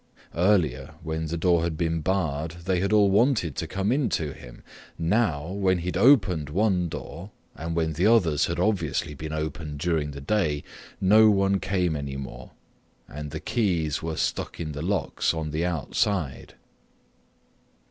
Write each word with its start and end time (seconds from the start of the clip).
Earlier, 0.33 0.95
when 1.03 1.27
the 1.27 1.37
door 1.37 1.61
had 1.61 1.77
been 1.77 2.01
barred, 2.01 2.55
they 2.65 2.79
had 2.79 2.91
all 2.91 3.11
wanted 3.11 3.55
to 3.57 3.67
come 3.67 3.91
in 3.91 4.09
to 4.09 4.33
him; 4.33 4.63
now, 4.97 5.51
when 5.51 5.77
he 5.77 5.89
had 5.89 5.97
opened 5.97 6.49
one 6.49 6.89
door 6.89 7.29
and 7.55 7.75
when 7.75 7.93
the 7.93 8.07
others 8.07 8.47
had 8.47 8.59
obviously 8.59 9.13
been 9.13 9.31
opened 9.31 9.77
during 9.79 10.09
the 10.09 10.19
day, 10.19 10.63
no 10.99 11.29
one 11.29 11.59
came 11.59 11.95
any 11.95 12.17
more, 12.17 12.49
and 13.07 13.29
the 13.29 13.39
keys 13.39 14.01
were 14.01 14.17
stuck 14.17 14.59
in 14.59 14.71
the 14.71 14.81
locks 14.81 15.35
on 15.35 15.51
the 15.51 15.63
outside. 15.63 16.55